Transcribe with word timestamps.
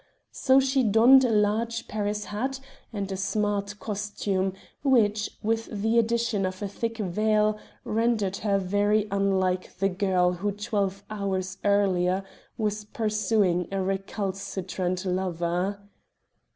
So 0.31 0.59
she 0.59 0.81
donned 0.81 1.23
a 1.23 1.29
large 1.29 1.87
Paris 1.87 2.25
hat 2.25 2.59
and 2.91 3.11
a 3.11 3.15
smart 3.15 3.77
costume, 3.77 4.53
which, 4.83 5.29
with 5.43 5.67
the 5.71 5.99
addition 5.99 6.43
of 6.43 6.63
a 6.63 6.67
thick 6.67 6.97
veil, 6.97 7.59
rendered 7.83 8.37
her 8.37 8.57
very 8.57 9.07
unlike 9.11 9.77
the 9.77 9.89
girl 9.89 10.31
who 10.31 10.53
twelve 10.53 11.03
hours 11.11 11.59
earlier 11.63 12.23
was 12.57 12.83
pursuing 12.83 13.67
a 13.71 13.79
recalcitrant 13.79 15.05
lover. 15.05 15.79